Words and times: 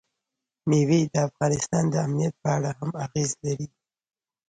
مېوې 0.69 1.01
د 1.13 1.15
افغانستان 1.27 1.83
د 1.89 1.95
امنیت 2.05 2.33
په 2.41 2.49
اړه 2.57 2.69
هم 2.79 2.91
اغېز 3.05 3.31
لري. 3.43 3.67